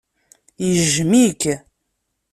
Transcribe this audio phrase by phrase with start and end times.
[0.65, 1.43] Yejjem-ik.